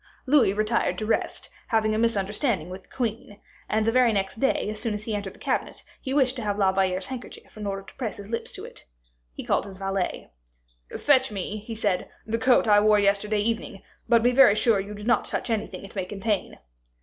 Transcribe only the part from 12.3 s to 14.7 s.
coat I wore yesterday evening, but be very